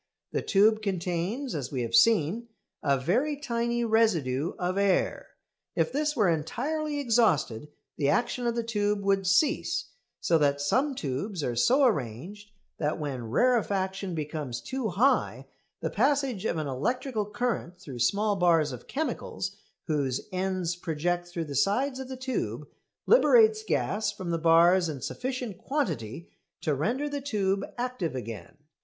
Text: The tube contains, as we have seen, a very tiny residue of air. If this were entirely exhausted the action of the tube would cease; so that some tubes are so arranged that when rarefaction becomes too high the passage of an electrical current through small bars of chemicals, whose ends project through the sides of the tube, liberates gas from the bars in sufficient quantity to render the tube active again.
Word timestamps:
The 0.31 0.41
tube 0.41 0.81
contains, 0.81 1.53
as 1.53 1.71
we 1.71 1.83
have 1.83 1.93
seen, 1.93 2.47
a 2.81 2.97
very 2.97 3.37
tiny 3.37 3.85
residue 3.85 4.53
of 4.57 4.75
air. 4.75 5.27
If 5.75 5.91
this 5.91 6.15
were 6.15 6.27
entirely 6.27 6.99
exhausted 6.99 7.67
the 7.97 8.09
action 8.09 8.47
of 8.47 8.55
the 8.55 8.63
tube 8.63 9.01
would 9.01 9.27
cease; 9.27 9.89
so 10.19 10.39
that 10.39 10.59
some 10.59 10.95
tubes 10.95 11.43
are 11.43 11.55
so 11.55 11.85
arranged 11.85 12.49
that 12.79 12.97
when 12.97 13.29
rarefaction 13.29 14.15
becomes 14.15 14.59
too 14.59 14.89
high 14.89 15.45
the 15.81 15.91
passage 15.91 16.45
of 16.45 16.57
an 16.57 16.65
electrical 16.65 17.27
current 17.27 17.77
through 17.79 17.99
small 17.99 18.35
bars 18.35 18.71
of 18.71 18.87
chemicals, 18.87 19.55
whose 19.85 20.27
ends 20.33 20.75
project 20.75 21.27
through 21.27 21.45
the 21.45 21.53
sides 21.53 21.99
of 21.99 22.09
the 22.09 22.17
tube, 22.17 22.67
liberates 23.05 23.61
gas 23.63 24.11
from 24.11 24.31
the 24.31 24.39
bars 24.39 24.89
in 24.89 24.99
sufficient 24.99 25.59
quantity 25.59 26.27
to 26.61 26.73
render 26.73 27.07
the 27.07 27.21
tube 27.21 27.63
active 27.77 28.15
again. 28.15 28.57